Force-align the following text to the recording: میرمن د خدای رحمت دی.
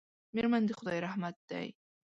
میرمن 0.35 0.61
د 0.65 0.71
خدای 0.79 0.99
رحمت 1.05 1.35
دی. 1.49 1.67